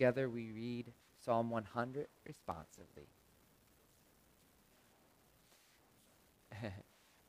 [0.00, 3.06] Together we read Psalm 100 responsively.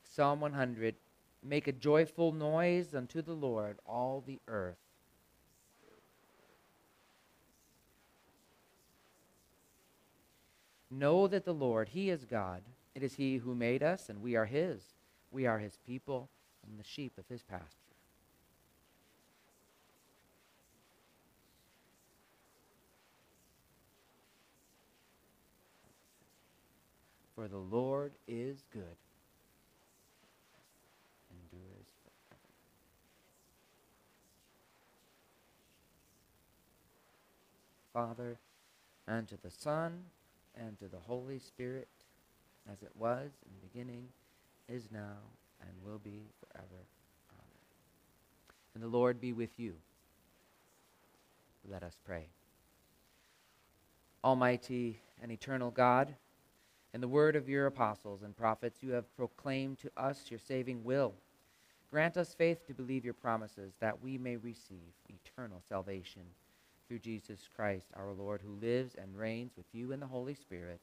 [0.05, 0.96] Psalm 100
[1.44, 4.78] Make a joyful noise unto the Lord, all the earth.
[10.90, 12.62] Know that the Lord, He is God.
[12.96, 14.81] It is He who made us, and we are His.
[15.29, 16.30] We are His people
[16.66, 17.80] and the sheep of His pasture.
[27.41, 28.84] For the Lord is good.
[37.91, 38.38] Father,
[39.08, 40.04] and to the Son,
[40.55, 41.88] and to the Holy Spirit,
[42.72, 44.05] as it was in the beginning,
[44.70, 45.17] is now,
[45.62, 46.86] and will be forever.
[47.31, 48.76] Amen.
[48.76, 49.73] And the Lord be with you.
[51.67, 52.28] Let us pray.
[54.23, 56.14] Almighty and eternal God,
[56.94, 60.84] in the word of your apostles and prophets, you have proclaimed to us your saving
[60.84, 61.14] will.
[61.89, 66.23] Grant us faith to believe your promises, that we may receive eternal salvation
[66.88, 70.81] through Jesus Christ our Lord, who lives and reigns with you in the Holy Spirit,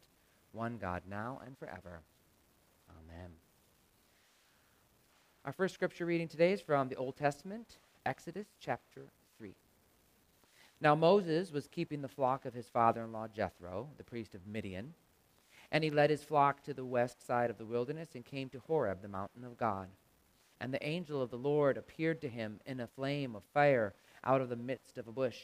[0.53, 2.01] one God, now and forever.
[2.91, 3.31] Amen.
[5.45, 9.07] Our first scripture reading today is from the Old Testament, Exodus chapter
[9.39, 9.55] 3.
[10.81, 14.47] Now Moses was keeping the flock of his father in law Jethro, the priest of
[14.47, 14.95] Midian,
[15.71, 18.63] and he led his flock to the west side of the wilderness and came to
[18.67, 19.89] Horeb, the mountain of God.
[20.61, 23.95] And the angel of the Lord appeared to him in a flame of fire
[24.25, 25.39] out of the midst of a bush.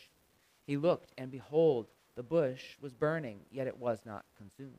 [0.66, 4.72] He looked, and behold, the bush was burning, yet it was not consumed.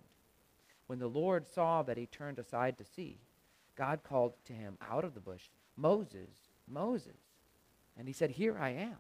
[0.88, 3.20] When the Lord saw that he turned aside to see,
[3.76, 6.30] God called to him out of the bush, Moses,
[6.68, 7.18] Moses.
[7.98, 8.98] And he said, Here I am.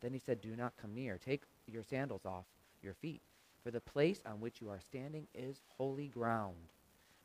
[0.00, 1.18] Then he said, Do not come near.
[1.18, 2.44] Take your sandals off
[2.82, 3.22] your feet,
[3.68, 6.56] for the place on which you are standing is holy ground.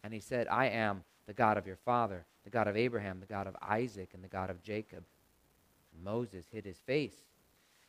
[0.03, 3.33] And he said, I am the God of your father, the God of Abraham, the
[3.33, 5.05] God of Isaac, and the God of Jacob.
[5.93, 7.13] And Moses hid his face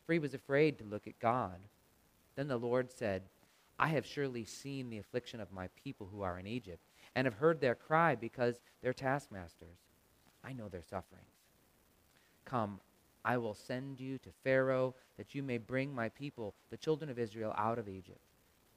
[0.05, 1.57] for he was afraid to look at God.
[2.37, 3.23] Then the Lord said,
[3.77, 6.79] I have surely seen the affliction of my people who are in Egypt,
[7.13, 9.79] and have heard their cry because they're taskmasters.
[10.45, 11.25] I know their sufferings.
[12.45, 12.79] Come,
[13.25, 17.19] I will send you to Pharaoh, that you may bring my people, the children of
[17.19, 18.19] Israel, out of Egypt.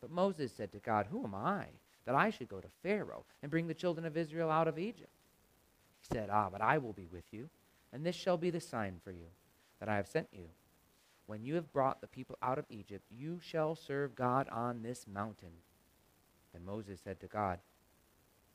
[0.00, 1.66] But Moses said to God, Who am I,
[2.04, 5.10] that I should go to Pharaoh and bring the children of Israel out of Egypt?
[6.00, 7.48] He said, Ah, but I will be with you,
[7.92, 9.26] and this shall be the sign for you,
[9.80, 10.46] that I have sent you.
[11.26, 15.06] When you have brought the people out of Egypt, you shall serve God on this
[15.06, 15.52] mountain.
[16.52, 17.58] Then Moses said to God,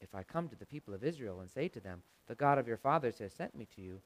[0.01, 2.67] If I come to the people of Israel and say to them, The God of
[2.67, 4.01] your fathers has sent me to you,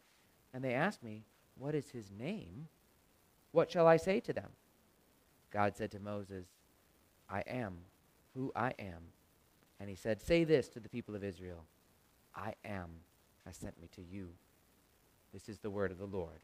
[0.54, 1.24] and they ask me,
[1.58, 2.68] What is his name?
[3.52, 4.50] What shall I say to them?
[5.50, 6.48] God said to Moses,
[7.30, 7.78] I am
[8.34, 9.02] who I am.
[9.80, 11.66] And he said, Say this to the people of Israel
[12.36, 12.90] I am
[13.46, 14.30] has sent me to you.
[15.34, 16.40] This is the word of the Lord.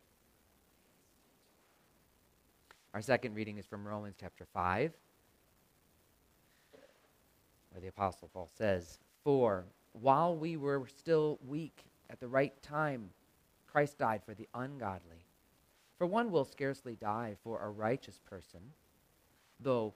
[2.93, 4.91] Our second reading is from Romans chapter 5,
[7.71, 13.09] where the Apostle Paul says, For while we were still weak at the right time,
[13.65, 15.25] Christ died for the ungodly.
[15.97, 18.59] For one will scarcely die for a righteous person,
[19.59, 19.95] though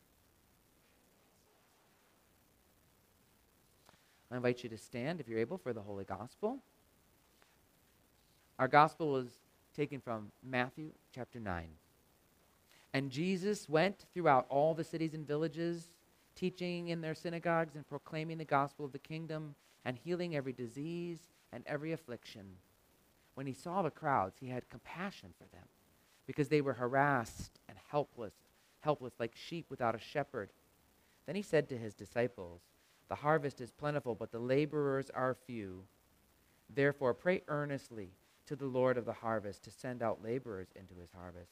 [4.31, 6.59] I invite you to stand, if you're able, for the Holy Gospel.
[8.57, 9.27] Our Gospel was
[9.75, 11.67] taken from Matthew chapter 9.
[12.93, 15.89] And Jesus went throughout all the cities and villages,
[16.35, 21.19] teaching in their synagogues and proclaiming the gospel of the kingdom and healing every disease
[21.51, 22.45] and every affliction.
[23.35, 25.67] When he saw the crowds, he had compassion for them
[26.25, 28.33] because they were harassed and helpless,
[28.81, 30.51] helpless like sheep without a shepherd.
[31.25, 32.61] Then he said to his disciples,
[33.11, 35.83] The harvest is plentiful, but the laborers are few.
[36.73, 38.13] Therefore, pray earnestly
[38.45, 41.51] to the Lord of the harvest to send out laborers into his harvest.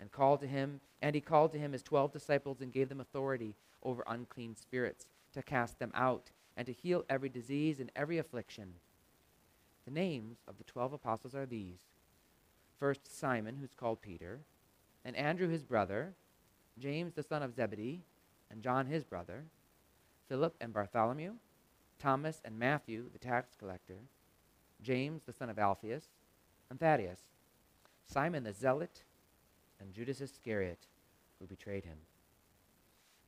[0.00, 3.02] And called to him, and he called to him his twelve disciples and gave them
[3.02, 5.04] authority over unclean spirits
[5.34, 8.72] to cast them out and to heal every disease and every affliction.
[9.84, 11.80] The names of the twelve apostles are these
[12.80, 14.40] First, Simon, who's called Peter,
[15.04, 16.14] and Andrew his brother,
[16.78, 18.00] James the son of Zebedee,
[18.50, 19.44] and John his brother,
[20.28, 21.34] Philip and Bartholomew,
[21.98, 23.98] Thomas and Matthew the tax collector,
[24.82, 26.08] James the son of Alphaeus,
[26.70, 27.20] and Thaddeus,
[28.06, 29.02] Simon the zealot,
[29.80, 30.86] and Judas Iscariot,
[31.38, 31.98] who betrayed him.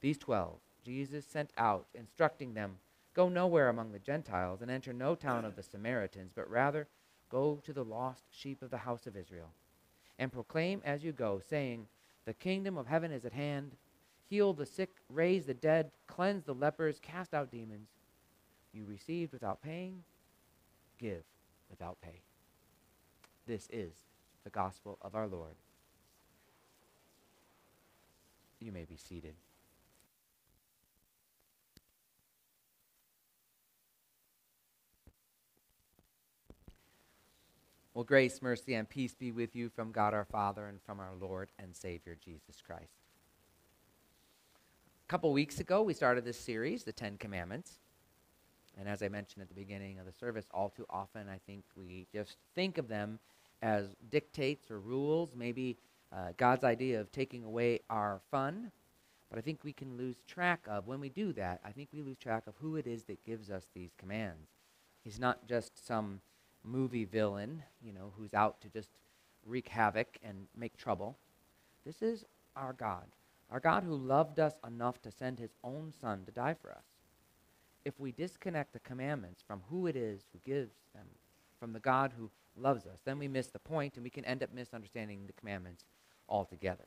[0.00, 2.78] These twelve Jesus sent out, instructing them,
[3.12, 6.86] Go nowhere among the Gentiles, and enter no town of the Samaritans, but rather
[7.30, 9.50] Go to the lost sheep of the house of Israel,
[10.18, 11.86] and proclaim as you go, saying,
[12.24, 13.76] The kingdom of heaven is at hand.
[14.30, 17.88] Heal the sick, raise the dead, cleanse the lepers, cast out demons.
[18.72, 20.04] You received without paying,
[21.00, 21.24] give
[21.68, 22.20] without pay.
[23.48, 23.92] This is
[24.44, 25.56] the gospel of our Lord.
[28.60, 29.34] You may be seated.
[37.94, 41.14] Well, grace, mercy, and peace be with you from God our Father and from our
[41.20, 42.99] Lord and Savior Jesus Christ.
[45.10, 47.80] Couple weeks ago, we started this series, The Ten Commandments.
[48.78, 51.64] And as I mentioned at the beginning of the service, all too often I think
[51.74, 53.18] we just think of them
[53.60, 55.78] as dictates or rules, maybe
[56.12, 58.70] uh, God's idea of taking away our fun.
[59.30, 62.02] But I think we can lose track of, when we do that, I think we
[62.02, 64.46] lose track of who it is that gives us these commands.
[65.02, 66.20] He's not just some
[66.62, 68.90] movie villain, you know, who's out to just
[69.44, 71.18] wreak havoc and make trouble.
[71.84, 72.24] This is
[72.54, 73.06] our God,
[73.50, 76.84] our God who loved us enough to send his own Son to die for us.
[77.84, 81.06] If we disconnect the commandments from who it is who gives them,
[81.58, 84.42] from the God who loves us, then we miss the point and we can end
[84.42, 85.84] up misunderstanding the commandments
[86.28, 86.86] altogether.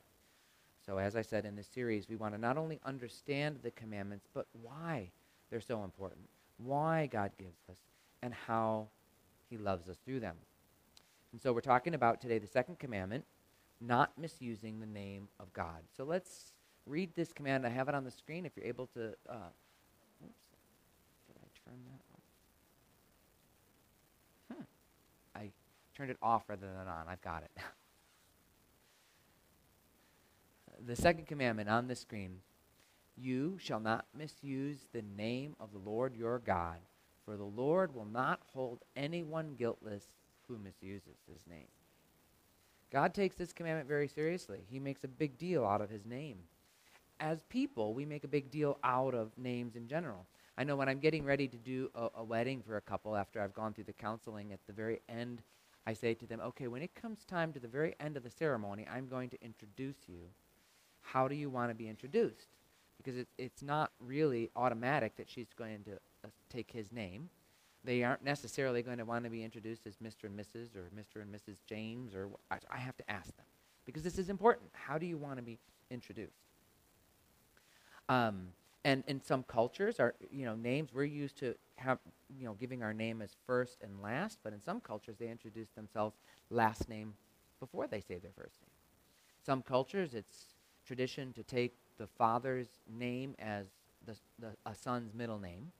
[0.86, 4.27] So, as I said in this series, we want to not only understand the commandments,
[4.33, 5.12] but why
[5.50, 6.27] they're so important,
[6.57, 7.77] why God gives us,
[8.21, 8.88] and how
[9.50, 10.36] he loves us through them.
[11.31, 13.25] And so we're talking about today the second commandment,
[13.80, 15.81] not misusing the name of God.
[15.95, 16.52] So let's
[16.85, 17.65] read this command.
[17.65, 19.13] I have it on the screen if you're able to.
[19.30, 19.50] Uh,
[20.24, 20.45] oops,
[21.27, 21.77] did I turn
[24.50, 24.57] that on?
[24.57, 24.63] Hmm.
[25.35, 25.51] I
[25.95, 27.07] turned it off rather than on.
[27.07, 27.51] I've got it.
[30.85, 32.39] the second commandment on the screen
[33.15, 36.80] you shall not misuse the name of the Lord your God
[37.25, 40.03] for the Lord will not hold anyone guiltless
[40.47, 41.68] who misuses his name.
[42.91, 44.59] God takes this commandment very seriously.
[44.69, 46.38] He makes a big deal out of his name.
[47.23, 50.27] As people, we make a big deal out of names in general.
[50.57, 53.39] I know when I'm getting ready to do a, a wedding for a couple after
[53.39, 55.41] I've gone through the counseling at the very end,
[55.87, 58.29] I say to them, okay, when it comes time to the very end of the
[58.29, 60.19] ceremony, I'm going to introduce you.
[60.99, 62.49] How do you want to be introduced?
[62.97, 65.93] Because it, it's not really automatic that she's going to
[66.25, 67.29] uh, take his name.
[67.85, 70.25] They aren't necessarily going to want to be introduced as Mr.
[70.25, 70.75] and Mrs.
[70.75, 71.21] or Mr.
[71.21, 71.59] and Mrs.
[71.67, 73.45] James or I, I have to ask them
[73.85, 74.71] because this is important.
[74.73, 75.57] How do you want to be
[75.89, 76.43] introduced?
[78.09, 78.47] Um,
[78.85, 81.99] and in some cultures, our you know names we're used to have
[82.37, 85.69] you know giving our name as first and last, but in some cultures they introduce
[85.69, 86.16] themselves
[86.49, 87.13] last name
[87.59, 88.71] before they say their first name.
[89.45, 93.68] Some cultures it's tradition to take the father's name as
[94.06, 95.71] the, the, a son's middle name.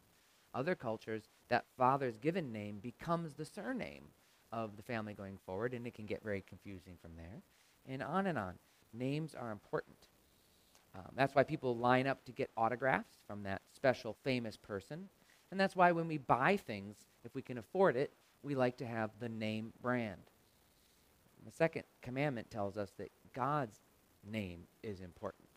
[0.54, 4.06] Other cultures, that father's given name becomes the surname
[4.52, 7.42] of the family going forward, and it can get very confusing from there.
[7.88, 8.54] And on and on.
[8.94, 10.08] Names are important.
[10.96, 15.10] Um, that's why people line up to get autographs from that special famous person.
[15.52, 18.86] And that's why when we buy things, if we can afford it, we like to
[18.86, 20.22] have the name brand.
[21.46, 23.80] The second commandment tells us that God's
[24.30, 25.48] name is important.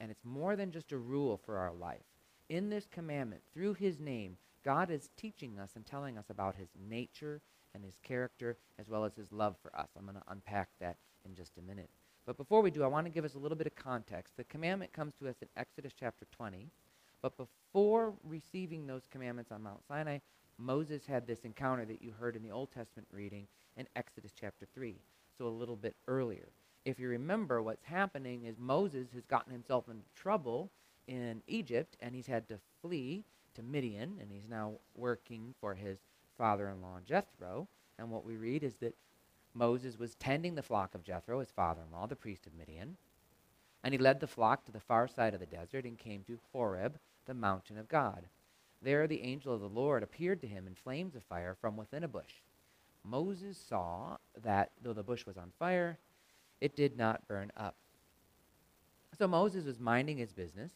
[0.00, 2.02] And it's more than just a rule for our life
[2.48, 6.68] in this commandment, through his name, God is teaching us and telling us about his
[6.88, 7.40] nature
[7.74, 9.88] and his character as well as his love for us.
[9.96, 11.90] I'm going to unpack that in just a minute.
[12.26, 14.36] But before we do, I want to give us a little bit of context.
[14.36, 16.70] The commandment comes to us in Exodus chapter 20.
[17.20, 20.18] But before receiving those commandments on Mount Sinai,
[20.58, 24.66] Moses had this encounter that you heard in the Old Testament reading in Exodus chapter
[24.74, 24.94] 3.
[25.36, 26.48] So a little bit earlier.
[26.84, 30.70] If you remember, what's happening is Moses has gotten himself into trouble
[31.06, 35.98] in Egypt, and he's had to flee to Midian, and he's now working for his
[36.36, 37.68] father in law, Jethro.
[37.98, 38.94] And what we read is that
[39.54, 42.96] Moses was tending the flock of Jethro, his father in law, the priest of Midian.
[43.82, 46.40] And he led the flock to the far side of the desert and came to
[46.52, 48.26] Horeb, the mountain of God.
[48.82, 52.04] There the angel of the Lord appeared to him in flames of fire from within
[52.04, 52.42] a bush.
[53.04, 55.98] Moses saw that though the bush was on fire,
[56.60, 57.76] it did not burn up.
[59.18, 60.72] So Moses was minding his business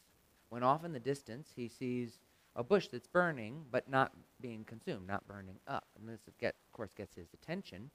[0.50, 2.18] when off in the distance he sees
[2.54, 5.86] a bush that's burning but not being consumed, not burning up.
[5.98, 7.90] And this, get, of course, gets his attention.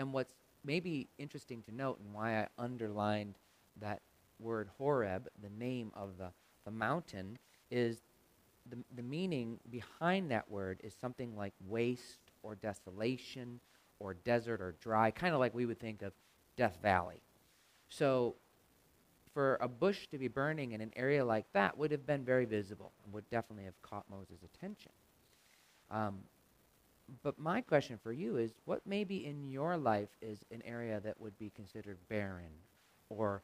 [0.00, 0.32] And what's
[0.64, 3.34] maybe interesting to note and why I underlined
[3.82, 4.00] that
[4.38, 6.30] word Horeb, the name of the,
[6.64, 7.36] the mountain,
[7.70, 7.98] is
[8.70, 13.60] the, the meaning behind that word is something like waste or desolation
[13.98, 16.14] or desert or dry, kind of like we would think of
[16.56, 17.20] Death Valley.
[17.90, 18.36] So
[19.34, 22.46] for a bush to be burning in an area like that would have been very
[22.46, 24.92] visible and would definitely have caught Moses' attention.
[25.90, 26.20] Um,
[27.22, 31.20] but my question for you is what maybe in your life is an area that
[31.20, 32.52] would be considered barren
[33.08, 33.42] or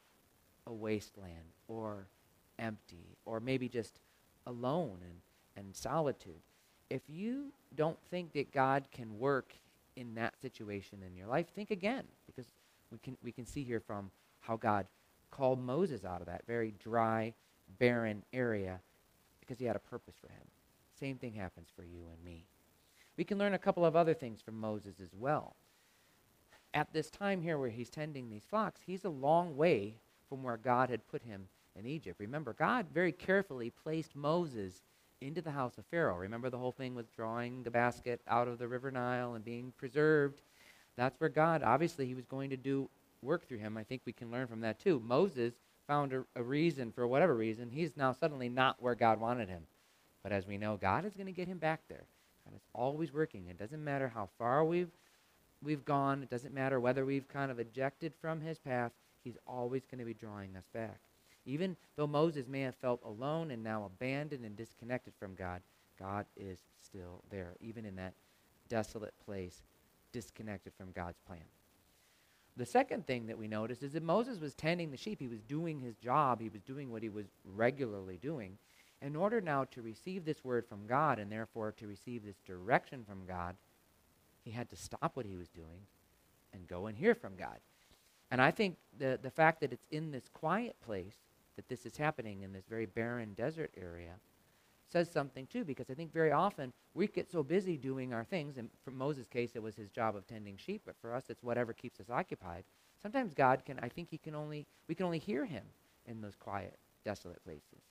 [0.65, 2.07] a wasteland or
[2.59, 3.99] empty or maybe just
[4.45, 6.41] alone and, and solitude?
[6.89, 9.53] If you don't think that God can work
[9.95, 12.47] in that situation in your life, think again because
[12.91, 14.87] we can, we can see here from how God
[15.31, 17.33] called Moses out of that very dry,
[17.79, 18.79] barren area
[19.39, 20.43] because he had a purpose for him.
[20.99, 22.45] Same thing happens for you and me.
[23.17, 25.55] We can learn a couple of other things from Moses as well.
[26.73, 29.95] At this time here where he's tending these flocks, he's a long way
[30.29, 32.19] from where God had put him in Egypt.
[32.19, 34.83] Remember, God very carefully placed Moses
[35.21, 36.17] into the house of Pharaoh.
[36.17, 39.73] Remember the whole thing with drawing the basket out of the river Nile and being
[39.77, 40.41] preserved?
[40.95, 42.89] That's where God, obviously, he was going to do
[43.23, 43.77] work through him.
[43.77, 45.01] I think we can learn from that too.
[45.03, 45.53] Moses
[45.87, 49.63] found a, a reason, for whatever reason, he's now suddenly not where God wanted him.
[50.21, 52.03] But as we know, God is going to get him back there.
[52.47, 53.47] God is always working.
[53.47, 54.91] It doesn't matter how far we've
[55.61, 56.23] we've gone.
[56.23, 58.91] It doesn't matter whether we've kind of ejected from his path.
[59.23, 60.99] He's always going to be drawing us back.
[61.45, 65.61] Even though Moses may have felt alone and now abandoned and disconnected from God,
[65.97, 68.13] God is still there, even in that
[68.69, 69.63] desolate place,
[70.11, 71.39] disconnected from God's plan.
[72.55, 75.19] The second thing that we notice is that Moses was tending the sheep.
[75.19, 76.41] He was doing his job.
[76.41, 78.57] He was doing what he was regularly doing.
[79.01, 83.03] In order now to receive this word from God and therefore to receive this direction
[83.07, 83.55] from God,
[84.43, 85.81] he had to stop what he was doing
[86.53, 87.57] and go and hear from God.
[88.31, 91.15] And I think the, the fact that it's in this quiet place
[91.55, 94.13] that this is happening in this very barren desert area
[94.89, 98.57] says something too, because I think very often we get so busy doing our things,
[98.57, 101.43] and for Moses' case, it was his job of tending sheep, but for us, it's
[101.43, 102.63] whatever keeps us occupied.
[103.01, 105.63] Sometimes God can, I think he can only, we can only hear him
[106.05, 107.81] in those quiet, desolate places.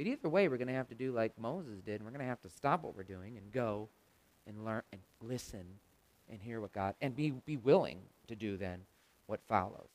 [0.00, 2.24] But either way, we're going to have to do like Moses did, and we're going
[2.24, 3.90] to have to stop what we're doing and go
[4.46, 5.66] and learn and listen
[6.30, 8.80] and hear what God, and be, be willing to do then
[9.26, 9.90] what follows.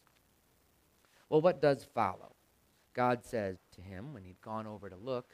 [1.27, 2.33] Well, what does follow?
[2.93, 5.25] God says to him when he'd gone over to look,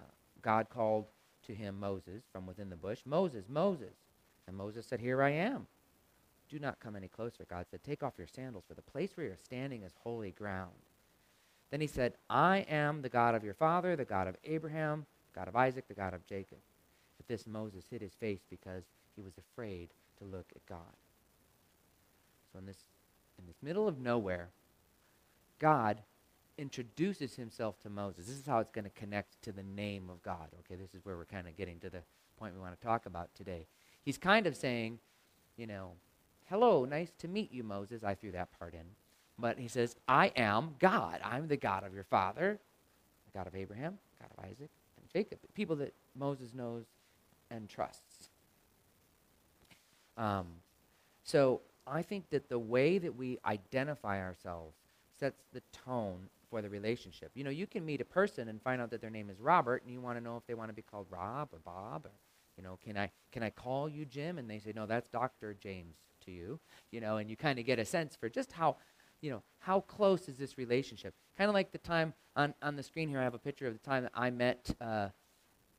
[0.00, 0.02] uh,
[0.42, 1.06] God called
[1.46, 3.94] to him Moses from within the bush, Moses, Moses.
[4.48, 5.68] And Moses said, Here I am.
[6.48, 7.46] Do not come any closer.
[7.48, 10.72] God said, Take off your sandals, for the place where you're standing is holy ground.
[11.70, 15.40] Then he said, I am the God of your father, the God of Abraham, the
[15.40, 16.58] God of Isaac, the God of Jacob.
[17.18, 20.96] At this, Moses hid his face because he was afraid to look at God.
[22.52, 22.78] So in this,
[23.38, 24.48] in this middle of nowhere,
[25.58, 25.98] God
[26.58, 28.26] introduces himself to Moses.
[28.26, 30.48] This is how it's going to connect to the name of God.
[30.60, 32.02] Okay, this is where we're kind of getting to the
[32.38, 33.66] point we want to talk about today.
[34.04, 34.98] He's kind of saying,
[35.56, 35.92] you know,
[36.48, 38.04] hello, nice to meet you, Moses.
[38.04, 38.84] I threw that part in.
[39.38, 41.20] But he says, I am God.
[41.22, 42.58] I'm the God of your father,
[43.26, 45.38] the God of Abraham, God of Isaac, and Jacob.
[45.54, 46.84] People that Moses knows
[47.50, 48.30] and trusts.
[50.16, 50.46] Um,
[51.22, 54.74] so I think that the way that we identify ourselves
[55.18, 57.30] sets the tone for the relationship.
[57.34, 59.82] You know, you can meet a person and find out that their name is Robert,
[59.82, 62.12] and you want to know if they want to be called Rob or Bob, or
[62.56, 64.38] you know, can I can I call you Jim?
[64.38, 66.58] And they say, no, that's Doctor James to you.
[66.90, 68.76] You know, and you kind of get a sense for just how,
[69.20, 71.14] you know, how close is this relationship?
[71.36, 73.20] Kind of like the time on on the screen here.
[73.20, 75.08] I have a picture of the time that I met uh,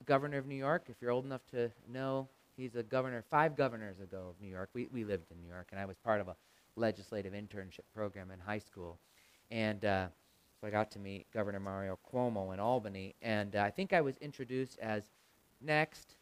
[0.06, 0.86] governor of New York.
[0.88, 4.70] If you're old enough to know, he's a governor five governors ago of New York.
[4.74, 6.36] We we lived in New York, and I was part of a
[6.76, 9.00] legislative internship program in high school,
[9.52, 9.84] and.
[9.84, 10.08] Uh,
[10.60, 14.02] so I got to meet Governor Mario Cuomo in Albany, and uh, I think I
[14.02, 15.04] was introduced as
[15.62, 16.16] next.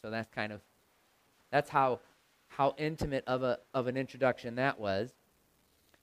[0.00, 0.60] So that's kind of
[1.50, 2.00] that's how
[2.48, 5.12] how intimate of a of an introduction that was.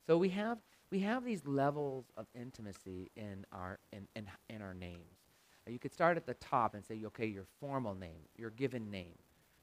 [0.08, 0.58] So we have
[0.90, 5.20] we have these levels of intimacy in our in in, in our names.
[5.68, 8.90] Uh, you could start at the top and say, okay, your formal name, your given
[8.90, 9.16] name.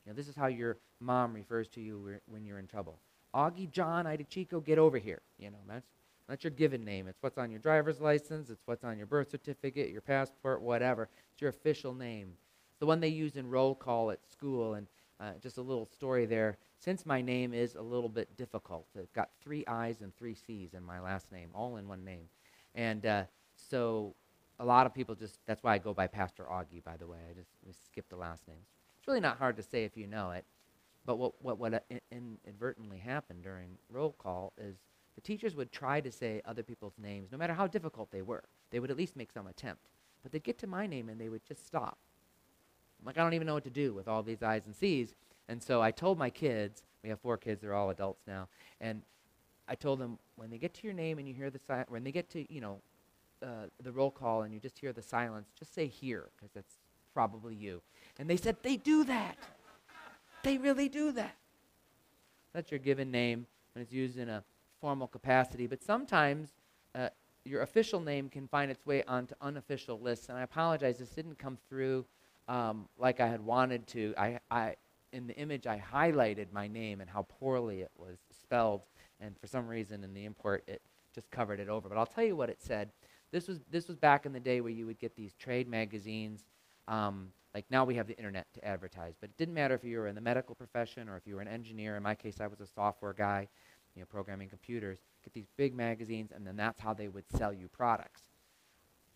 [0.04, 3.00] You know, this is how your mom refers to you when you're in trouble.
[3.34, 5.22] Augie John Iadicicco, get over here.
[5.38, 5.88] You know, that's
[6.28, 7.08] That's your given name.
[7.08, 11.08] It's what's on your driver's license, it's what's on your birth certificate, your passport, whatever.
[11.32, 12.28] It's your official name.
[12.70, 14.74] It's the one they use in roll call at school.
[14.74, 14.86] And
[15.20, 16.58] uh, just a little story there.
[16.84, 20.74] Since my name is a little bit difficult, it's got three I's and three C's
[20.74, 22.28] in my last name, all in one name.
[22.74, 23.22] And uh,
[23.56, 24.14] so
[24.60, 27.16] a lot of people just, that's why I go by Pastor Augie, by the way.
[27.30, 28.58] I just, skip the last name.
[28.98, 30.44] It's really not hard to say if you know it.
[31.06, 34.76] But what, what, what inadvertently happened during roll call is
[35.14, 38.44] the teachers would try to say other people's names, no matter how difficult they were.
[38.70, 39.88] They would at least make some attempt.
[40.22, 41.96] But they'd get to my name and they would just stop.
[43.00, 45.14] I'm like, I don't even know what to do with all these I's and C's.
[45.48, 48.48] And so I told my kids, we have four kids, they're all adults now,
[48.80, 49.02] and
[49.68, 52.04] I told them, when they get to your name and you hear the silence, when
[52.04, 52.80] they get to, you know,
[53.42, 56.74] uh, the roll call and you just hear the silence, just say here, because that's
[57.12, 57.80] probably you.
[58.18, 59.36] And they said, they do that.
[60.42, 61.36] They really do that.
[62.52, 64.44] That's your given name when it's used in a
[64.80, 66.50] formal capacity, but sometimes
[66.94, 67.08] uh,
[67.44, 70.28] your official name can find its way onto unofficial lists.
[70.28, 72.04] And I apologize, this didn't come through
[72.48, 74.14] um, like I had wanted to.
[74.18, 74.74] I, I,
[75.14, 78.82] in the image, I highlighted my name and how poorly it was spelled,
[79.20, 80.82] and for some reason in the import, it
[81.14, 81.88] just covered it over.
[81.88, 82.90] But I'll tell you what it said.
[83.30, 86.44] This was this was back in the day where you would get these trade magazines.
[86.88, 89.98] Um, like now we have the internet to advertise, but it didn't matter if you
[89.98, 91.96] were in the medical profession or if you were an engineer.
[91.96, 93.48] In my case, I was a software guy
[93.94, 97.52] you know, programming computers, get these big magazines, and then that's how they would sell
[97.52, 98.22] you products.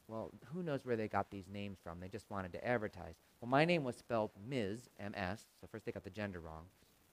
[0.09, 2.01] Well, who knows where they got these names from?
[2.01, 3.15] They just wanted to advertise.
[3.41, 4.89] Well, my name was spelled Ms.
[4.99, 6.65] M.S., so first they got the gender wrong.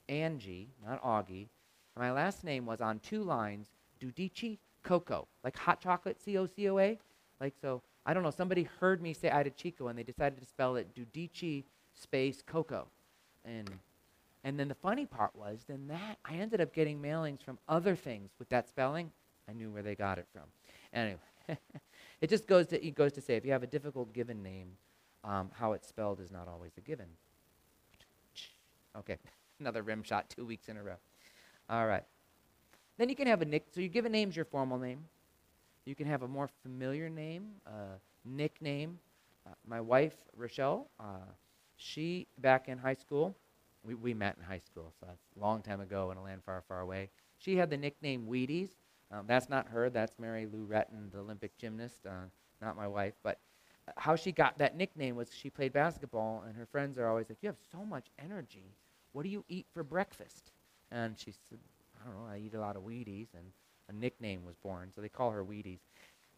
[0.08, 1.48] Angie, not Augie.
[1.96, 3.68] And my last name was on two lines,
[4.00, 6.98] Dudici Coco, like hot chocolate, C-O-C-O-A.
[7.42, 10.78] Like, so, I don't know, somebody heard me say Iadicicco, and they decided to spell
[10.78, 12.88] it Dudici space Coco.
[13.44, 13.70] And
[14.46, 17.96] and then the funny part was, then that I ended up getting mailings from other
[17.96, 19.12] things with that spelling.
[19.50, 20.44] I knew where they got it from.
[20.94, 21.20] Anyway,
[22.26, 24.70] it just goes to it goes to say if you have a difficult given name,
[25.24, 27.06] um, how it's spelled is not always a given.
[28.98, 29.18] Okay,
[29.60, 30.96] another rim shot two weeks in a row.
[31.70, 32.04] All right.
[32.98, 33.66] Then you can have a nick.
[33.74, 35.06] So your given name's your formal name.
[35.86, 37.52] You can have a more familiar name,
[38.26, 38.98] nickname.
[39.46, 41.30] Uh, my wife Rochelle, uh,
[41.78, 43.36] she back in high school
[43.86, 46.42] we, we met in high school, so that's a long time ago in a land
[46.44, 47.10] far, far away.
[47.38, 48.70] She had the nickname Wheaties.
[49.12, 49.90] Um, that's not her.
[49.90, 52.26] That's Mary Lou Retton, the Olympic gymnast, uh,
[52.62, 53.14] not my wife.
[53.24, 53.40] But
[53.88, 57.30] uh, how she got that nickname was she played basketball, and her friends are always
[57.30, 58.76] like, "You have so much energy.
[59.14, 60.52] What do you eat for breakfast?"
[60.92, 61.60] And she said,
[62.02, 62.28] "I don't know.
[62.32, 63.52] I eat a lot of Wheaties." And
[63.90, 65.80] a nickname was born, so they call her Wheaties.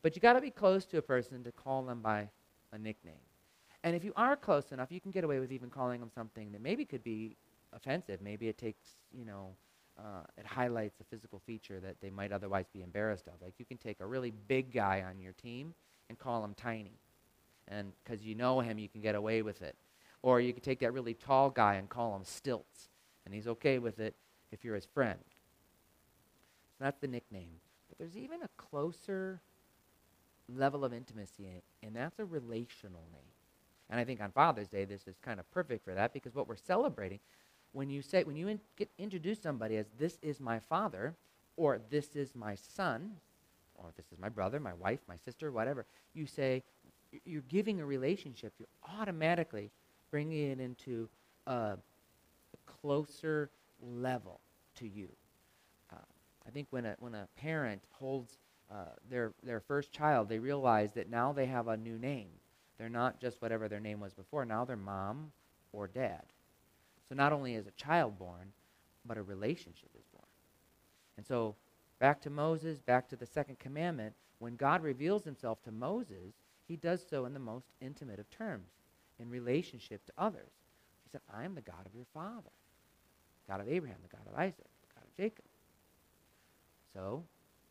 [0.02, 2.30] But you got to be close to a person to call them by
[2.74, 3.22] a nickname.
[3.84, 6.52] And if you are close enough, you can get away with even calling them something
[6.52, 7.38] that maybe could be
[7.74, 8.22] offensive.
[8.22, 9.56] Maybe it takes, you know,
[9.98, 13.34] uh, it highlights a physical feature that they might otherwise be embarrassed of.
[13.42, 15.74] Like you can take a really big guy on your team
[16.10, 17.00] and call him tiny.
[17.68, 19.76] And because you know him, you can get away with it.
[20.22, 22.90] Or you can take that really tall guy and call him stilts.
[23.26, 24.16] And he's okay with it
[24.52, 25.20] if you're his friend.
[26.78, 27.60] So that's the nickname.
[27.90, 29.42] But there's even a closer
[30.48, 33.22] level of intimacy, and that's a relational name.
[33.90, 36.48] And I think on Father's Day, this is kind of perfect for that because what
[36.48, 37.20] we're celebrating,
[37.72, 41.16] when you say, when you in, get introduce somebody as this is my father,
[41.56, 43.12] or this is my son,
[43.76, 46.64] or this is my brother, my wife, my sister, whatever, you say,
[47.26, 48.68] you're giving a relationship, you're
[49.00, 49.72] automatically
[50.12, 51.08] bringing it into
[51.46, 51.78] a,
[52.82, 53.50] closer
[53.82, 54.40] level
[54.76, 55.08] to you.
[55.92, 55.98] Uh,
[56.46, 58.38] I think when a, when a parent holds
[58.72, 62.30] uh, their, their first child, they realize that now they have a new name.
[62.78, 64.46] They're not just whatever their name was before.
[64.46, 65.32] Now they're mom
[65.72, 66.24] or dad.
[67.10, 68.52] So not only is a child born,
[69.06, 70.26] but a relationship is born.
[71.18, 71.56] And so
[72.00, 76.34] back to Moses, back to the second commandment, when God reveals himself to Moses,
[76.68, 78.68] he does so in the most intimate of terms,
[79.20, 80.52] in relationship to others.
[81.04, 82.52] He said, I am the God of your father,
[83.48, 85.46] God of Abraham, the God of Isaac, the God of Jacob.
[86.94, 87.24] So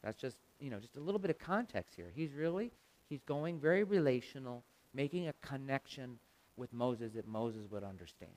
[0.03, 2.11] that's just, you know, just a little bit of context here.
[2.15, 2.73] He's really,
[3.09, 6.19] he's going very relational making a connection
[6.57, 8.33] with Moses that Moses would understand.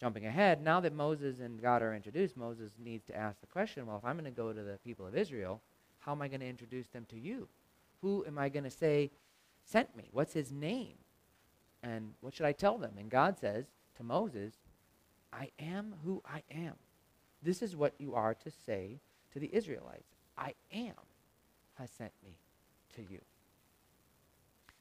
[0.00, 3.86] Jumping ahead, now that Moses and God are introduced, Moses needs to ask the question
[3.86, 5.62] well, if I'm going to go to the people of Israel,
[6.00, 7.48] how am I going to introduce them to you?
[8.02, 9.10] Who am I going to say
[9.64, 10.08] sent me?
[10.12, 10.96] What's his name?
[11.82, 12.92] And what should I tell them?
[12.98, 14.54] And God says to Moses,
[15.32, 16.74] I am who I am.
[17.42, 19.00] This is what you are to say
[19.32, 20.94] to the Israelites I am
[21.74, 22.36] has sent me
[22.96, 23.20] to you.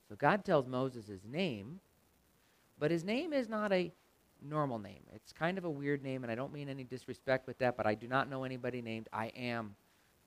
[0.10, 1.80] So God tells Moses his name,
[2.78, 3.92] but his name is not a
[4.46, 5.02] normal name.
[5.14, 7.86] It's kind of a weird name, and I don't mean any disrespect with that, but
[7.86, 9.76] I do not know anybody named I am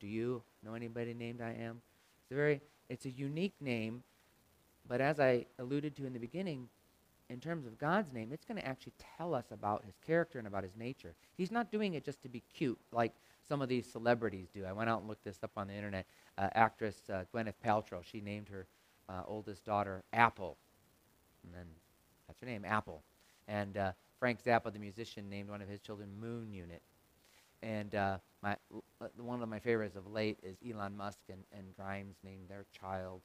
[0.00, 1.80] Do you know anybody named I am?
[2.22, 4.02] It's a very, it's a unique name,
[4.88, 6.68] but as I alluded to in the beginning,
[7.30, 10.46] in terms of God's name, it's going to actually tell us about his character and
[10.46, 11.14] about his nature.
[11.36, 13.12] He's not doing it just to be cute, like
[13.46, 14.64] some of these celebrities do.
[14.64, 16.06] I went out and looked this up on the internet.
[16.36, 18.66] Uh, actress uh, Gwyneth Paltrow, she named her
[19.08, 20.56] uh, oldest daughter Apple,
[21.44, 21.66] and then
[22.26, 23.02] that's her name, Apple.
[23.46, 26.82] And uh, Frank Zappa, the musician, named one of his children Moon Unit.
[27.62, 28.56] And uh, my,
[29.16, 33.20] one of my favorites of late is Elon Musk and, and Grimes named their child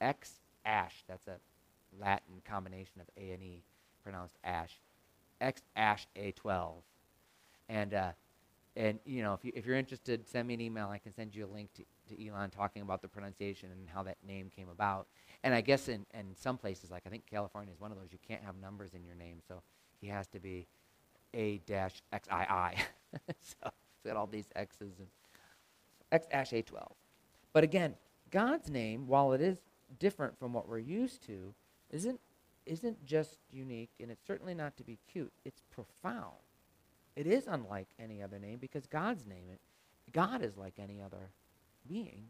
[0.00, 1.04] X Ash.
[1.08, 1.36] That's a
[2.00, 3.62] Latin combination of A and E,
[4.02, 4.72] pronounced Ash.
[5.40, 6.72] X Ash A12.
[7.68, 8.10] And, uh,
[8.76, 10.88] and you know, if, you, if you're interested, send me an email.
[10.88, 14.02] I can send you a link to, to Elon talking about the pronunciation and how
[14.02, 15.06] that name came about.
[15.42, 18.12] And I guess in, in some places, like I think California is one of those,
[18.12, 19.38] you can't have numbers in your name.
[19.46, 19.62] So
[20.00, 20.66] he has to be
[21.34, 22.28] A dash XII.
[23.40, 25.08] so it's got all these X's and
[26.12, 26.92] X dash A12.
[27.52, 27.94] But again,
[28.30, 29.58] God's name, while it is
[29.98, 31.54] different from what we're used to,
[31.90, 32.20] isn't
[32.66, 35.32] isn't just unique and it's certainly not to be cute.
[35.44, 36.32] It's profound.
[37.14, 39.60] It is unlike any other name because God's name it.
[40.12, 41.30] God is like any other
[41.88, 42.24] being.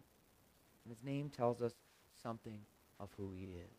[0.84, 1.72] And his name tells us
[2.22, 2.60] something
[3.00, 3.70] of who he is.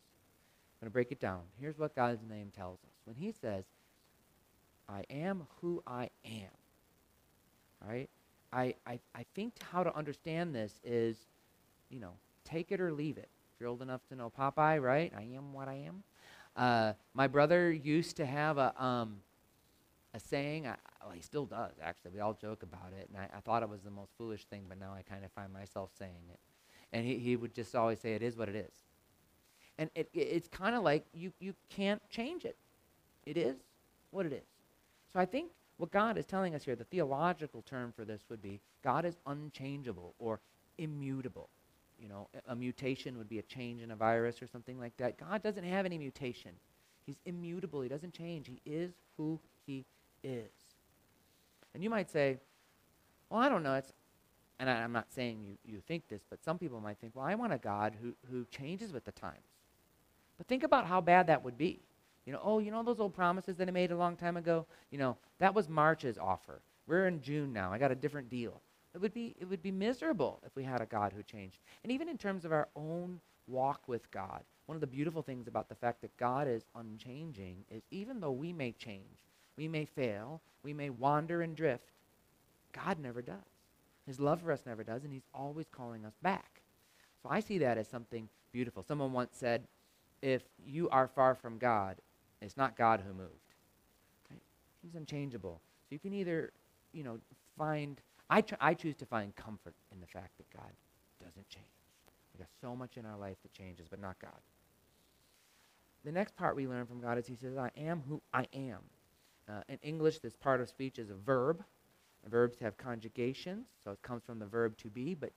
[0.76, 1.40] I'm going to break it down.
[1.60, 2.92] Here's what God's name tells us.
[3.04, 3.64] When he says,
[4.88, 6.50] I am who I am,
[7.86, 8.08] right?
[8.52, 11.16] I, I, I think how to understand this is,
[11.88, 12.12] you know,
[12.44, 13.28] take it or leave it.
[13.54, 15.12] If you're old enough to know Popeye, right?
[15.16, 16.02] I am what I am.
[16.56, 19.16] Uh, my brother used to have a, um,
[20.14, 20.66] a saying.
[20.66, 22.10] I, well, he still does, actually.
[22.14, 23.08] We all joke about it.
[23.08, 25.30] And I, I thought it was the most foolish thing, but now I kind of
[25.30, 26.40] find myself saying it.
[26.92, 28.72] And he, he would just always say, it is what it is.
[29.78, 32.56] And it, it it's kind of like you, you can't change it.
[33.24, 33.56] It is
[34.10, 34.48] what it is.
[35.12, 38.42] So I think what God is telling us here, the theological term for this would
[38.42, 40.40] be God is unchangeable or
[40.76, 41.50] immutable.
[42.00, 44.96] You know, a, a mutation would be a change in a virus or something like
[44.96, 45.18] that.
[45.18, 46.50] God doesn't have any mutation.
[47.04, 47.80] He's immutable.
[47.82, 48.48] He doesn't change.
[48.48, 49.84] He is who he
[50.24, 50.50] is.
[51.76, 52.38] And you might say,
[53.28, 53.74] well, I don't know.
[53.74, 53.92] It's,
[54.58, 57.26] and I, am not saying you, you think this, but some people might think, well,
[57.26, 59.44] I want a God who, who changes with the times.
[60.38, 61.82] But think about how bad that would be.
[62.24, 64.64] You know, oh, you know those old promises that I made a long time ago?
[64.90, 66.62] You know, that was March's offer.
[66.86, 67.70] We're in June now.
[67.70, 68.62] I got a different deal.
[68.94, 71.58] It would be it would be miserable if we had a God who changed.
[71.82, 75.46] And even in terms of our own walk with God, one of the beautiful things
[75.46, 79.25] about the fact that God is unchanging is even though we may change,
[79.56, 81.90] we may fail, we may wander and drift,
[82.72, 83.36] God never does.
[84.06, 86.62] His love for us never does, and he's always calling us back.
[87.22, 88.82] So I see that as something beautiful.
[88.82, 89.66] Someone once said,
[90.22, 91.96] if you are far from God,
[92.40, 93.30] it's not God who moved.
[94.30, 94.40] Right?
[94.82, 95.60] He's unchangeable.
[95.88, 96.52] So you can either,
[96.92, 97.18] you know,
[97.58, 100.70] find, I, tr- I choose to find comfort in the fact that God
[101.24, 101.66] doesn't change.
[102.34, 104.38] We got so much in our life that changes, but not God.
[106.04, 108.80] The next part we learn from God is he says, I am who I am.
[109.48, 111.64] Uh, in English, this part of speech is a verb.
[112.26, 115.14] verbs have conjugations, so it comes from the verb to be.
[115.14, 115.32] But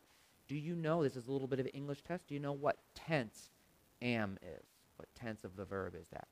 [0.47, 2.77] do you know, this is a little bit of English test, do you know what
[2.95, 3.51] tense
[4.01, 4.65] am is?
[4.97, 6.27] What tense of the verb is that?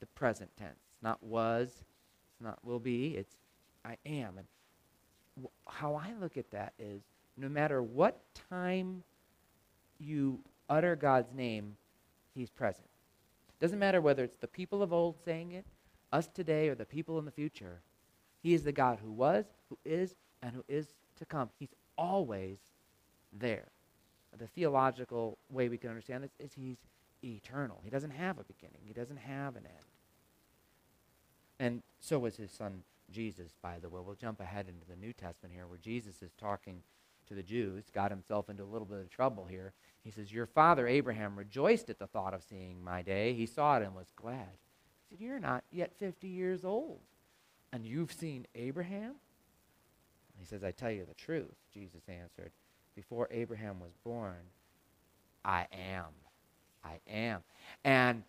[0.00, 0.80] The present tense.
[0.94, 3.36] It's not was, it's not will be, it's
[3.84, 4.38] I am.
[4.38, 7.02] And how I look at that is
[7.36, 9.02] no matter what time
[9.98, 11.76] you utter God's name,
[12.34, 12.88] he's present.
[13.60, 15.66] Doesn't matter whether it's the people of old saying it,
[16.14, 17.80] us today, or the people in the future.
[18.42, 21.50] He is the God who was, who is, and who is to come.
[21.58, 22.58] He's always
[23.32, 23.68] there
[24.38, 26.78] the theological way we can understand this is he's
[27.22, 27.80] eternal.
[27.84, 29.84] He doesn't have a beginning, he doesn't have an end.
[31.60, 34.00] And so was his son Jesus, by the way.
[34.04, 36.82] We'll jump ahead into the New Testament here where Jesus is talking
[37.28, 39.72] to the Jews, got himself into a little bit of trouble here.
[40.02, 43.34] He says, Your father Abraham rejoiced at the thought of seeing my day.
[43.34, 44.58] He saw it and was glad.
[45.14, 46.98] Said, You're not yet 50 years old,
[47.72, 49.14] and you've seen Abraham?
[50.38, 52.50] He says, I tell you the truth, Jesus answered
[52.94, 54.36] before Abraham was born,
[55.44, 56.06] I am.
[56.84, 57.42] I am.
[57.84, 58.22] And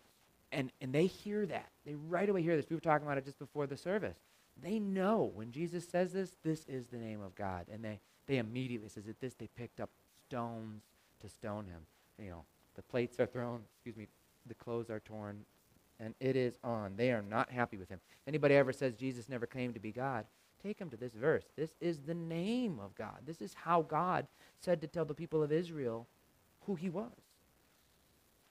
[0.52, 1.70] and and they hear that.
[1.84, 2.66] They right away hear this.
[2.70, 4.16] We were talking about it just before the service.
[4.62, 7.66] They know when Jesus says this, this is the name of God.
[7.70, 9.90] And they, they immediately says at this they picked up
[10.26, 10.82] stones
[11.20, 11.82] to stone him.
[12.18, 12.44] You know,
[12.74, 14.06] the plates are thrown, excuse me,
[14.46, 15.44] the clothes are torn,
[15.98, 16.96] and it is on.
[16.96, 18.00] They are not happy with him.
[18.26, 20.26] Anybody ever says Jesus never claimed to be God,
[20.62, 21.44] take him to this verse.
[21.56, 23.18] This is the name of God.
[23.24, 24.26] This is how God
[24.60, 26.06] said to tell the people of Israel
[26.66, 27.12] who he was.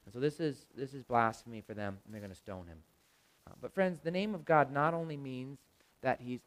[0.04, 2.78] And so this is, this is blasphemy for them, and they're going to stone him.
[3.46, 5.58] Uh, but friends, the name of God not only means
[6.02, 6.40] that he's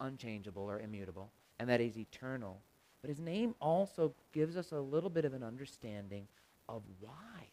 [0.00, 2.60] unchangeable or immutable, and that he's eternal,
[3.04, 6.26] But his name also gives us a little bit of an understanding
[6.70, 7.50] of why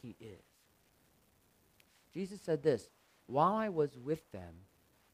[0.00, 0.38] he is.
[2.12, 2.88] Jesus said this
[3.26, 4.54] While I was with them,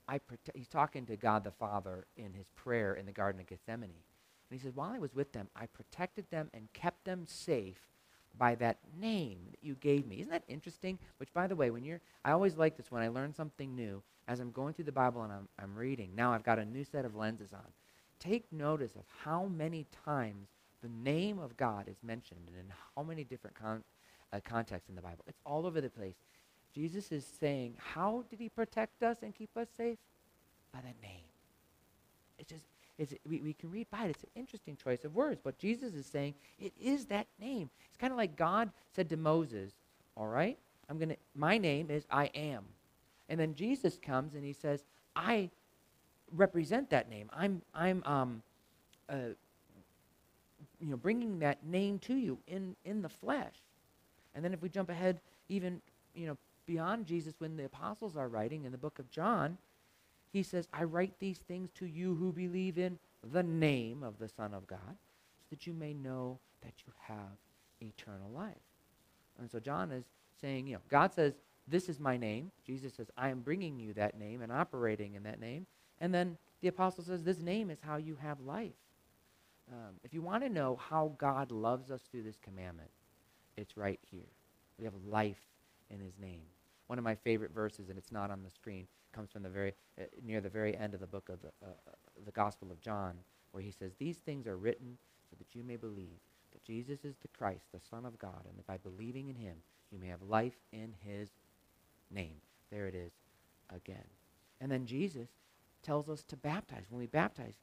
[0.07, 3.47] I prote- he's talking to God the Father in his prayer in the Garden of
[3.47, 3.91] Gethsemane.
[4.51, 7.89] And he says, While I was with them, I protected them and kept them safe
[8.37, 10.21] by that name that you gave me.
[10.21, 10.99] Isn't that interesting?
[11.19, 14.03] Which, by the way, when you're, I always like this when I learn something new,
[14.27, 16.85] as I'm going through the Bible and I'm, I'm reading, now I've got a new
[16.85, 17.67] set of lenses on.
[18.19, 20.49] Take notice of how many times
[20.83, 23.85] the name of God is mentioned and in how many different con-
[24.33, 25.25] uh, contexts in the Bible.
[25.27, 26.17] It's all over the place.
[26.75, 29.99] Jesus is saying, How did he protect us and keep us safe?
[30.73, 31.21] By that name.
[32.39, 32.65] It's just,
[32.99, 34.11] it's, we, we can read by it.
[34.11, 35.41] It's an interesting choice of words.
[35.43, 37.71] But Jesus is saying, It is that name.
[37.89, 39.73] It's kind of like God said to Moses,
[40.17, 40.59] All right,
[40.89, 42.65] I'm going to, my name is I am.
[43.29, 44.85] And then Jesus comes and he says,
[45.17, 45.51] I
[46.33, 47.31] represent that name.
[47.33, 48.43] I'm, I'm, um,
[49.09, 49.35] uh,
[50.81, 53.55] you know, bringing that name to you in, in the flesh.
[54.35, 55.81] And then if we jump ahead even,
[56.15, 59.59] you know, beyond Jesus when the apostles are writing in the book of John,
[60.33, 62.99] he says, I write these things to you who believe in
[63.33, 67.39] the name of the Son of God, so that you may know that you have
[67.81, 68.55] eternal life.
[69.39, 70.05] And so John is
[70.41, 71.35] saying, you know, God says,
[71.69, 72.51] This is my name.
[72.67, 75.67] Jesus says, I am bringing you that name and operating in that name.
[76.01, 78.73] And then the apostle says, This name is how you have life.
[79.73, 82.91] Um, if you want to know how God loves us through this commandment,
[83.57, 84.29] it's right here.
[84.79, 85.41] We have life
[85.91, 86.43] in his name.
[86.87, 89.75] One of my favorite verses, and it's not on the screen, comes from the very
[89.99, 91.93] uh, near the very end of the book of the, uh, uh,
[92.25, 93.15] the Gospel of John,
[93.53, 94.99] where he says, "These things are written
[95.31, 96.19] so that you may believe
[96.53, 99.57] that Jesus is the Christ, the Son of God, and that by believing in him
[99.91, 101.31] you may have life in his
[102.11, 103.13] name." There it is
[103.71, 104.09] again.
[104.61, 105.29] And then Jesus
[105.83, 106.85] tells us to baptize.
[106.89, 107.55] When we baptize,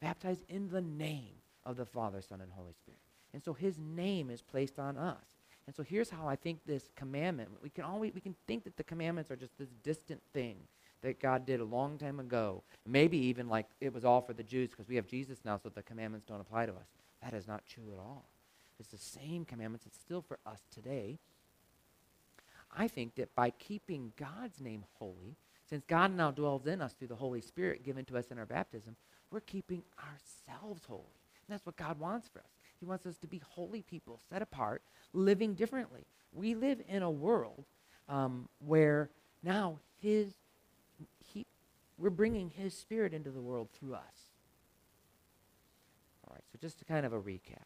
[0.00, 1.34] baptize in the name
[1.64, 3.00] of the Father, Son, and Holy Spirit.
[3.32, 5.35] And so his name is placed on us.
[5.66, 8.76] And so here's how I think this commandment, we can always we can think that
[8.76, 10.56] the commandments are just this distant thing
[11.02, 12.62] that God did a long time ago.
[12.86, 15.68] Maybe even like it was all for the Jews because we have Jesus now, so
[15.68, 16.86] the commandments don't apply to us.
[17.22, 18.28] That is not true at all.
[18.78, 19.86] It's the same commandments.
[19.86, 21.18] It's still for us today.
[22.76, 25.36] I think that by keeping God's name holy,
[25.68, 28.46] since God now dwells in us through the Holy Spirit given to us in our
[28.46, 28.96] baptism,
[29.30, 31.00] we're keeping ourselves holy.
[31.46, 32.50] And that's what God wants for us.
[32.78, 36.06] He wants us to be holy people, set apart, living differently.
[36.32, 37.64] We live in a world
[38.08, 39.10] um, where
[39.42, 40.34] now His,
[41.32, 41.46] he,
[41.98, 44.30] we're bringing His Spirit into the world through us.
[46.26, 47.64] All right, so just to kind of a recap.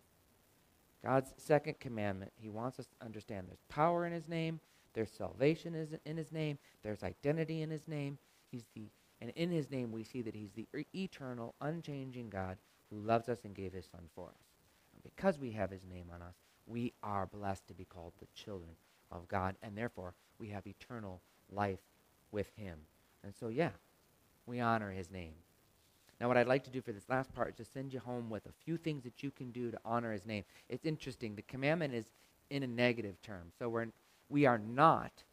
[1.04, 4.60] God's second commandment, He wants us to understand there's power in His name,
[4.94, 8.18] there's salvation in His name, there's identity in His name.
[8.50, 8.88] He's the,
[9.20, 12.58] and in His name we see that He's the eternal, unchanging God
[12.90, 14.49] who loves us and gave His Son for us
[15.02, 16.34] because we have his name on us,
[16.66, 18.70] we are blessed to be called the children
[19.10, 21.80] of God, and therefore we have eternal life
[22.30, 22.78] with him.
[23.24, 23.70] And so, yeah,
[24.46, 25.34] we honor his name.
[26.20, 28.28] Now, what I'd like to do for this last part is just send you home
[28.28, 30.44] with a few things that you can do to honor his name.
[30.68, 31.34] It's interesting.
[31.34, 32.10] The commandment is
[32.50, 33.52] in a negative term.
[33.58, 33.86] So we're,
[34.28, 35.24] we are not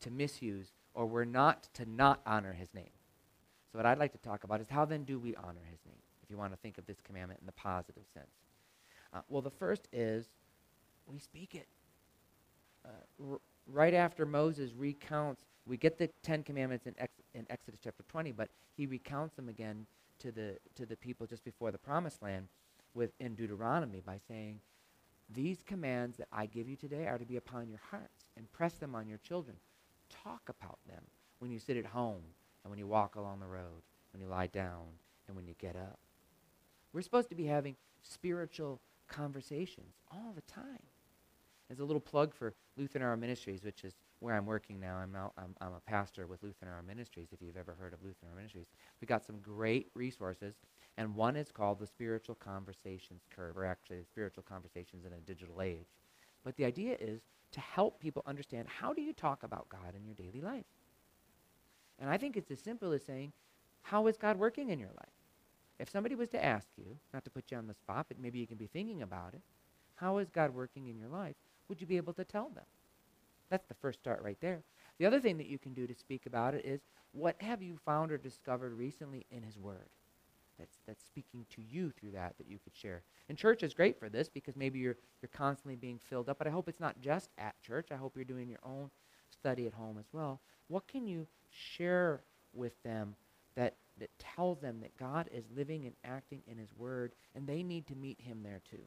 [0.00, 2.90] to misuse or we're not to not honor his name.
[3.70, 5.98] So what I'd like to talk about is how then do we honor his name,
[6.22, 8.26] if you want to think of this commandment in the positive sense.
[9.12, 10.26] Uh, well, the first is
[11.06, 11.66] we speak it.
[12.84, 17.80] Uh, r- right after Moses recounts, we get the Ten Commandments in, Ex- in Exodus
[17.82, 19.86] chapter 20, but he recounts them again
[20.20, 22.48] to the, to the people just before the promised land
[22.94, 24.60] with, in Deuteronomy by saying,
[25.30, 28.30] These commands that I give you today are to be upon your hearts.
[28.36, 29.56] Impress them on your children.
[30.24, 31.02] Talk about them
[31.38, 32.22] when you sit at home
[32.64, 34.84] and when you walk along the road, when you lie down,
[35.26, 35.98] and when you get up.
[36.92, 40.82] We're supposed to be having spiritual conversations all the time.
[41.70, 44.96] As a little plug for Lutheran Hour Ministries, which is where I'm working now.
[44.96, 48.02] I'm, now, I'm, I'm a pastor with Lutheran Hour Ministries, if you've ever heard of
[48.02, 48.66] Lutheran Hour Ministries.
[49.00, 50.54] We've got some great resources,
[50.96, 55.62] and one is called the Spiritual Conversations Curve, or actually Spiritual Conversations in a Digital
[55.62, 55.86] Age.
[56.44, 57.20] But the idea is
[57.52, 60.64] to help people understand how do you talk about God in your daily life?
[61.98, 63.32] And I think it's as simple as saying,
[63.82, 65.17] how is God working in your life?
[65.78, 68.38] If somebody was to ask you, not to put you on the spot, but maybe
[68.38, 69.42] you can be thinking about it,
[69.94, 71.36] how is God working in your life?
[71.68, 72.64] Would you be able to tell them?
[73.50, 74.62] That's the first start right there.
[74.98, 76.80] The other thing that you can do to speak about it is
[77.12, 79.88] what have you found or discovered recently in His Word?
[80.58, 83.02] That's, that's speaking to you through that that you could share.
[83.28, 86.46] And church is great for this because maybe you're, you're constantly being filled up, but
[86.46, 87.88] I hope it's not just at church.
[87.92, 88.90] I hope you're doing your own
[89.30, 90.40] study at home as well.
[90.66, 93.14] What can you share with them
[94.00, 97.86] that tells them that God is living and acting in his word, and they need
[97.88, 98.82] to meet him there too.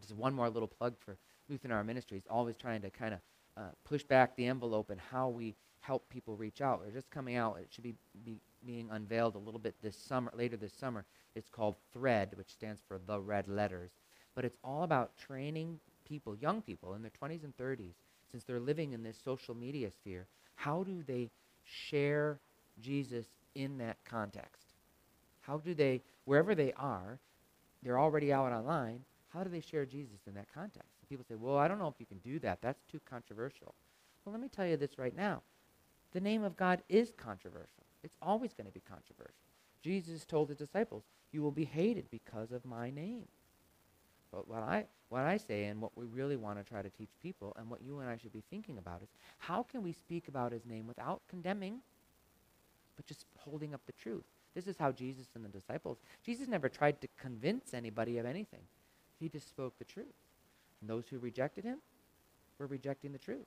[0.00, 1.16] Just one more little plug for
[1.48, 3.20] Lutheran Hour Ministries, always trying to kind of
[3.56, 6.80] uh, push back the envelope and how we help people reach out.
[6.80, 7.58] We're just coming out.
[7.60, 11.04] It should be, be being unveiled a little bit this summer, later this summer.
[11.34, 13.90] It's called Thread, which stands for the red letters.
[14.34, 17.94] But it's all about training people, young people in their 20s and 30s,
[18.30, 21.30] since they're living in this social media sphere, how do they
[21.64, 22.38] share
[22.80, 24.74] Jesus in that context?
[25.40, 27.18] How do they, wherever they are,
[27.82, 30.90] they're already out online, how do they share Jesus in that context?
[31.08, 32.62] People say, well, I don't know if you can do that.
[32.62, 33.74] That's too controversial.
[34.24, 35.42] Well, let me tell you this right now.
[36.12, 37.84] The name of God is controversial.
[38.02, 39.34] It's always going to be controversial.
[39.82, 43.24] Jesus told his disciples, you will be hated because of my name.
[44.30, 47.10] But what I, what I say and what we really want to try to teach
[47.22, 50.28] people and what you and I should be thinking about is how can we speak
[50.28, 51.80] about his name without condemning,
[52.96, 54.24] but just holding up the truth?
[54.54, 58.62] This is how Jesus and the disciples, Jesus never tried to convince anybody of anything.
[59.18, 60.06] He just spoke the truth.
[60.80, 61.78] And those who rejected him
[62.58, 63.46] were rejecting the truth.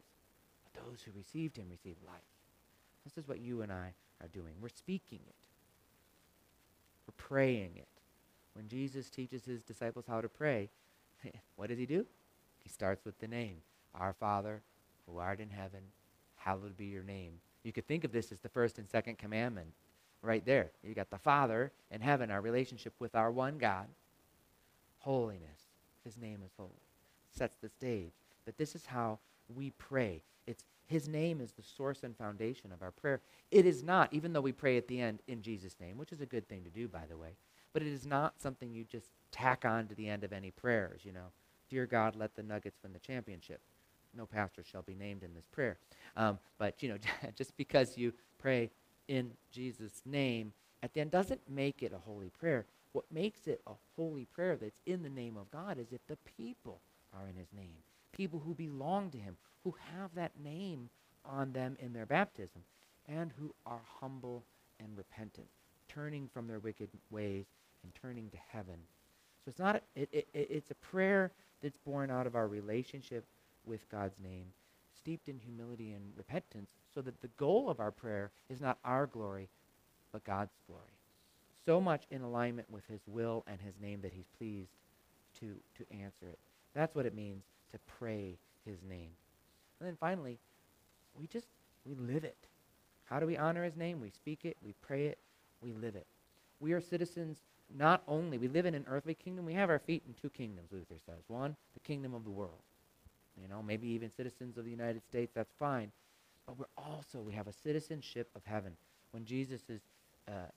[0.64, 2.16] But those who received him received life.
[3.04, 4.54] This is what you and I are doing.
[4.60, 5.48] We're speaking it.
[7.06, 7.88] We're praying it.
[8.54, 10.70] When Jesus teaches his disciples how to pray,
[11.56, 12.06] what does he do?
[12.64, 13.58] He starts with the name
[13.94, 14.62] Our Father,
[15.06, 15.82] who art in heaven,
[16.38, 17.34] hallowed be your name.
[17.66, 19.70] You could think of this as the first and second commandment
[20.22, 20.70] right there.
[20.84, 23.88] You got the Father in heaven, our relationship with our one God.
[25.00, 25.72] Holiness.
[26.04, 26.70] His name is holy.
[27.36, 28.12] Sets the stage.
[28.46, 29.18] But this is how
[29.56, 30.22] we pray.
[30.46, 33.22] It's his name is the source and foundation of our prayer.
[33.50, 36.22] It is not, even though we pray at the end in Jesus' name, which is
[36.22, 37.32] a good thing to do, by the way,
[37.74, 41.02] but it is not something you just tack on to the end of any prayers,
[41.04, 41.32] you know.
[41.68, 43.60] Dear God, let the Nuggets win the championship.
[44.16, 45.78] No pastor shall be named in this prayer.
[46.16, 46.98] Um, but, you know,
[47.36, 48.72] just because you pray
[49.08, 52.66] in Jesus' name at the end doesn't make it a holy prayer.
[52.94, 56.18] What makes it a holy prayer that's in the name of God is if the
[56.38, 56.80] people
[57.14, 57.78] are in his name.
[58.16, 60.90] People who belong to him, who have that name
[61.26, 62.62] on them in their baptism,
[63.08, 64.44] and who are humble
[64.80, 65.48] and repentant,
[65.90, 67.46] turning from their wicked ways
[67.84, 68.78] and turning to heaven.
[69.44, 73.26] So it's not a, it, it, it's a prayer that's born out of our relationship
[73.66, 74.46] with God's name,
[74.98, 79.06] steeped in humility and repentance, so that the goal of our prayer is not our
[79.08, 79.50] glory,
[80.12, 80.84] but God's glory.
[81.66, 84.70] So much in alignment with his will and his name that he's pleased
[85.40, 86.40] to, to answer it.
[86.74, 89.10] That's what it means to pray his name.
[89.80, 90.40] And then finally,
[91.18, 91.48] we just,
[91.86, 92.38] we live it.
[93.06, 94.00] How do we honor his name?
[94.00, 95.18] We speak it, we pray it,
[95.62, 96.08] we live it.
[96.60, 97.40] We are citizens
[97.74, 100.72] not only, we live in an earthly kingdom, we have our feet in two kingdoms,
[100.72, 101.24] Luther says.
[101.28, 102.62] One, the kingdom of the world.
[103.42, 105.92] You know, maybe even citizens of the United States, that's fine.
[106.46, 108.74] But we're also, we have a citizenship of heaven.
[109.12, 109.82] When Jesus is
[110.28, 110.50] uh,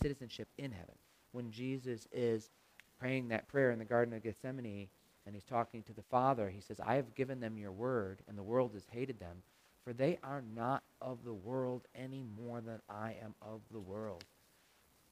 [0.00, 0.94] citizenship in heaven.
[1.32, 2.50] When Jesus is
[2.98, 4.88] praying that prayer in the Garden of Gethsemane
[5.26, 8.38] and he's talking to the Father, he says, I have given them your word, and
[8.38, 9.42] the world has hated them,
[9.84, 14.24] for they are not of the world any more than I am of the world.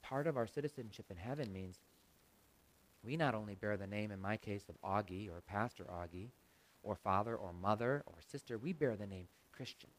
[0.03, 1.79] Part of our citizenship in heaven means
[3.03, 6.29] we not only bear the name, in my case, of Augie or Pastor Augie,
[6.85, 9.91] or father or mother or sister, we bear the name Christian.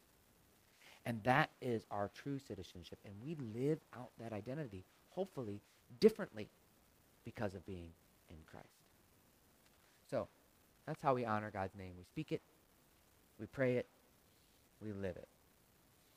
[1.06, 2.98] And that is our true citizenship.
[3.06, 5.62] And we live out that identity, hopefully,
[6.00, 6.50] differently
[7.24, 7.91] because of being
[8.30, 8.67] in Christ.
[10.10, 10.28] So
[10.88, 11.93] that's how we honor God's name.
[11.98, 12.41] We speak it,
[13.39, 13.88] we pray it,
[14.82, 15.28] we live it.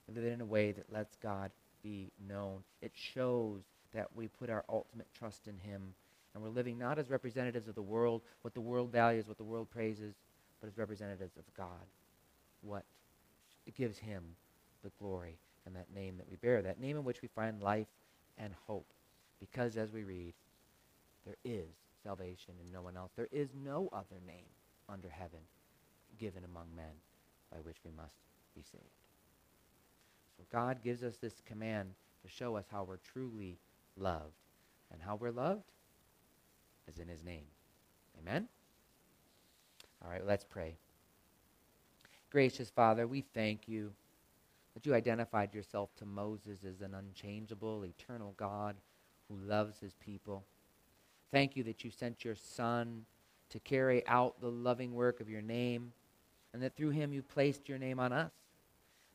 [0.06, 1.50] We live it in a way that lets God
[1.82, 2.60] be known.
[2.80, 3.62] It shows
[3.94, 5.82] that we put our ultimate trust in Him.
[6.34, 9.44] And we're living not as representatives of the world, what the world values, what the
[9.44, 10.14] world praises,
[10.60, 11.86] but as representatives of God,
[12.62, 12.84] what
[13.76, 14.22] gives Him
[14.82, 17.88] the glory and that name that we bear, that name in which we find life
[18.38, 18.86] and hope.
[19.40, 20.34] Because as we read,
[21.24, 21.68] there is
[22.02, 23.12] salvation in no one else.
[23.16, 24.48] There is no other name
[24.88, 25.40] under heaven
[26.18, 26.94] given among men
[27.52, 28.14] by which we must
[28.54, 28.84] be saved.
[30.36, 31.90] So God gives us this command
[32.22, 33.58] to show us how we're truly
[33.96, 34.34] loved.
[34.90, 35.70] And how we're loved
[36.88, 37.44] is in his name.
[38.18, 38.48] Amen?
[40.04, 40.76] All right, let's pray.
[42.30, 43.92] Gracious Father, we thank you
[44.74, 48.76] that you identified yourself to Moses as an unchangeable, eternal God
[49.28, 50.44] who loves his people.
[51.32, 53.04] Thank you that you sent your Son
[53.50, 55.92] to carry out the loving work of your name,
[56.52, 58.32] and that through him you placed your name on us.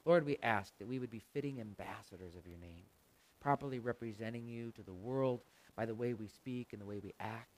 [0.05, 2.83] Lord, we ask that we would be fitting ambassadors of your name,
[3.39, 5.41] properly representing you to the world
[5.75, 7.52] by the way we speak and the way we act.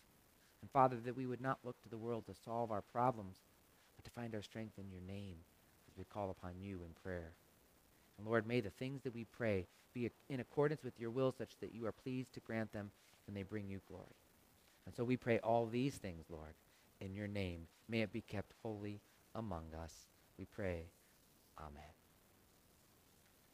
[0.66, 3.38] And Father, that we would not look to the world to solve our problems,
[3.95, 5.36] but to find our strength in your name
[5.88, 7.34] as we call upon you in prayer.
[8.18, 11.51] And Lord, may the things that we pray be in accordance with your will such
[11.59, 12.89] that you are pleased to grant them
[13.28, 14.18] and they bring you glory.
[14.88, 16.55] And so we pray all these things, Lord,
[16.99, 17.68] in your name.
[17.88, 19.01] May it be kept holy
[19.36, 19.93] among us.
[20.39, 20.86] We pray.
[21.59, 21.95] Amen.